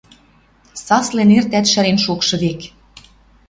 [0.85, 2.61] Саслен эртӓт шӹрен шокшы век